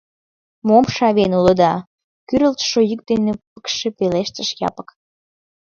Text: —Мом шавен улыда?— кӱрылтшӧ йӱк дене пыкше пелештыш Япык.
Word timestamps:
—Мом 0.67 0.85
шавен 0.95 1.31
улыда?— 1.39 1.73
кӱрылтшӧ 2.27 2.79
йӱк 2.89 3.01
дене 3.09 3.33
пыкше 3.51 3.87
пелештыш 3.97 4.49
Япык. 4.67 4.89